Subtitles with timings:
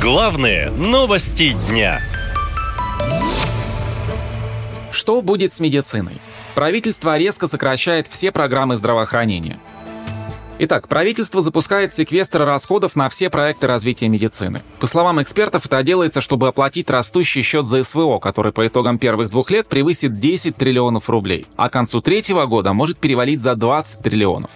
[0.00, 2.00] Главные новости дня.
[4.90, 6.14] Что будет с медициной?
[6.54, 9.60] Правительство резко сокращает все программы здравоохранения.
[10.62, 14.60] Итак, правительство запускает секвестр расходов на все проекты развития медицины.
[14.78, 19.30] По словам экспертов, это делается, чтобы оплатить растущий счет за СВО, который по итогам первых
[19.30, 24.00] двух лет превысит 10 триллионов рублей, а к концу третьего года может перевалить за 20
[24.00, 24.50] триллионов.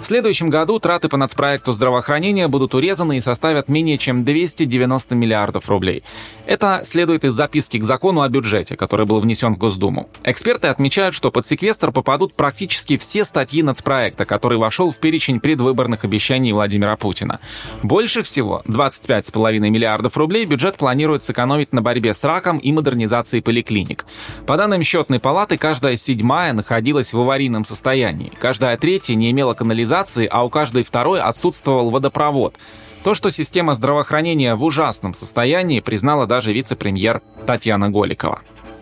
[0.00, 5.68] В следующем году траты по нацпроекту здравоохранения будут урезаны и составят менее чем 290 миллиардов
[5.68, 6.04] рублей.
[6.46, 10.08] Это следует из записки к закону о бюджете, который был внесен в Госдуму.
[10.24, 16.04] Эксперты отмечают, что под секвестр попадут практически все статьи нацпроекта, который вошел в перечень предвыборных
[16.04, 17.40] обещаний Владимира Путина.
[17.82, 24.06] Больше всего, 25,5 миллиардов рублей, бюджет планирует сэкономить на борьбе с раком и модернизации поликлиник.
[24.46, 30.28] По данным счетной палаты, каждая седьмая находилась в аварийном состоянии, каждая третья не имела канализации,
[30.30, 32.54] а у каждой второй отсутствовал водопровод.
[33.02, 38.40] То, что система здравоохранения в ужасном состоянии, признала даже вице-премьер Татьяна Голикова.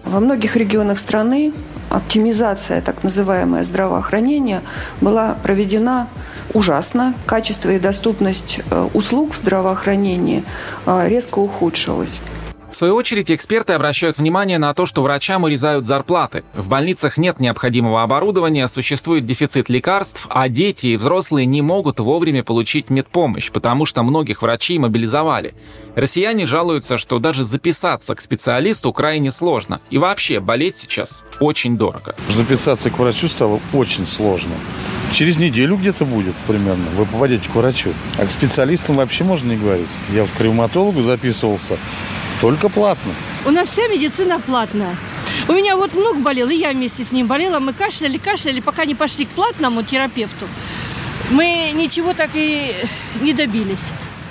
[0.09, 1.53] Во многих регионах страны
[1.91, 4.63] оптимизация так называемое здравоохранения
[5.03, 6.09] была проведена
[6.55, 7.13] ужасно.
[7.27, 10.45] Качество и доступность э, услуг в здравоохранении
[10.87, 12.21] э, резко ухудшилось.
[12.79, 16.45] Свою очередь, эксперты обращают внимание на то, что врачам урезают зарплаты.
[16.55, 22.45] В больницах нет необходимого оборудования, существует дефицит лекарств, а дети и взрослые не могут вовремя
[22.45, 25.57] получить медпомощь, потому что многих врачей мобилизовали.
[25.97, 29.81] Россияне жалуются, что даже записаться к специалисту крайне сложно.
[29.91, 32.15] И вообще, болеть сейчас очень дорого.
[32.29, 34.55] Записаться к врачу стало очень сложно.
[35.13, 36.87] Через неделю где-то будет примерно.
[36.95, 37.93] Вы попадете к врачу.
[38.19, 39.91] А к специалистам вообще можно не говорить.
[40.13, 41.77] Я вот к ревматологу записывался.
[42.41, 43.13] Только платно.
[43.45, 44.97] У нас вся медицина платная.
[45.49, 47.59] У меня вот внук болел, и я вместе с ним болела.
[47.59, 50.47] Мы кашляли, кашляли, пока не пошли к платному терапевту.
[51.31, 52.73] Мы ничего так и
[53.21, 53.91] не добились.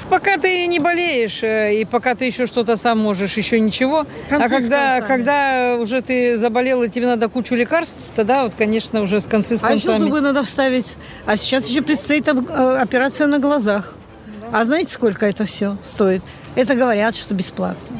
[0.09, 4.05] Пока ты не болеешь, э, и пока ты еще что-то сам можешь, еще ничего.
[4.29, 9.19] а когда, когда уже ты заболел, и тебе надо кучу лекарств, тогда вот, конечно, уже
[9.19, 9.95] с концы с а концами.
[9.95, 10.95] А еще зубы надо вставить.
[11.25, 12.31] А сейчас еще предстоит э,
[12.79, 13.95] операция на глазах.
[14.51, 16.23] А знаете, сколько это все стоит?
[16.55, 17.97] Это говорят, что бесплатно.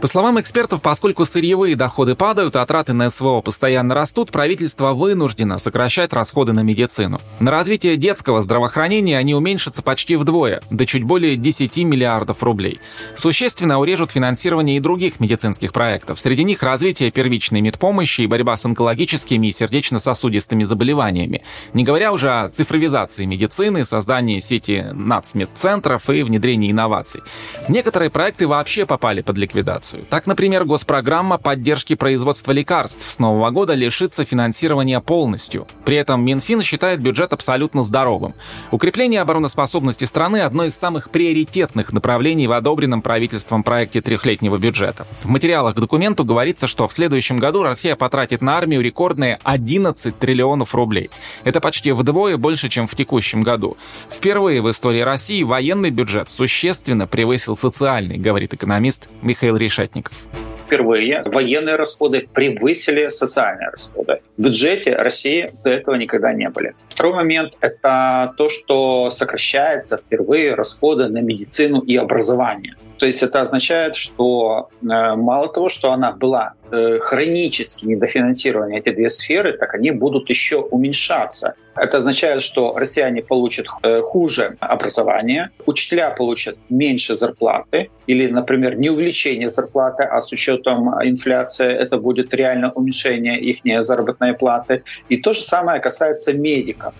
[0.00, 5.58] По словам экспертов, поскольку сырьевые доходы падают, а траты на СВО постоянно растут, правительство вынуждено
[5.58, 7.20] сокращать расходы на медицину.
[7.38, 12.80] На развитие детского здравоохранения они уменьшатся почти вдвое, до чуть более 10 миллиардов рублей.
[13.14, 16.18] Существенно урежут финансирование и других медицинских проектов.
[16.18, 21.42] Среди них развитие первичной медпомощи и борьба с онкологическими и сердечно-сосудистыми заболеваниями.
[21.74, 27.20] Не говоря уже о цифровизации медицины, создании сети нацмедцентров и внедрении инноваций.
[27.68, 30.04] Некоторые проекты вообще попали под ликвидацию инфляцию.
[30.08, 35.66] Так, например, госпрограмма поддержки производства лекарств с нового года лишится финансирования полностью.
[35.84, 38.34] При этом Минфин считает бюджет абсолютно здоровым.
[38.70, 45.06] Укрепление обороноспособности страны– одно из самых приоритетных направлений в одобренном правительством проекте трехлетнего бюджета.
[45.22, 50.18] В материалах к документу говорится, что в следующем году Россия потратит на армию рекордные 11
[50.18, 51.10] триллионов рублей.
[51.44, 53.76] Это почти вдвое больше, чем в текущем году.
[54.10, 60.28] Впервые в истории России военный бюджет существенно превысил социальный, говорит экономист Михаил Решетников решетников
[60.70, 64.20] впервые военные расходы превысили социальные расходы.
[64.36, 66.74] В бюджете России до этого никогда не были.
[66.90, 72.76] Второй момент— это то, что сокращается впервые расходы на медицину и образование.
[73.00, 78.94] То есть это означает, что э, мало того, что она была э, хронически недофинансирована, эти
[78.94, 81.54] две сферы, так они будут еще уменьшаться.
[81.74, 88.90] Это означает, что россияне получат э, хуже образование, учителя получат меньше зарплаты или, например, не
[88.90, 94.82] увеличение зарплаты, а с учетом инфляции это будет реально уменьшение их заработной платы.
[95.08, 96.92] И то же самое касается медиков.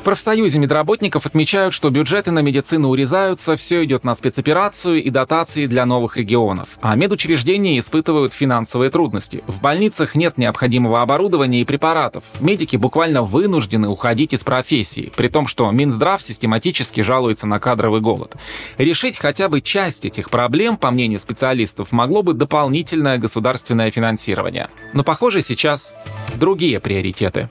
[0.00, 5.66] В профсоюзе медработников отмечают, что бюджеты на медицину урезаются, все идет на спецоперацию и дотации
[5.66, 6.78] для новых регионов.
[6.80, 9.44] А медучреждения испытывают финансовые трудности.
[9.46, 12.24] В больницах нет необходимого оборудования и препаратов.
[12.40, 18.36] Медики буквально вынуждены уходить из профессии, при том, что Минздрав систематически жалуется на кадровый голод.
[18.78, 24.70] Решить хотя бы часть этих проблем, по мнению специалистов, могло бы дополнительное государственное финансирование.
[24.94, 25.94] Но, похоже, сейчас
[26.36, 27.50] другие приоритеты.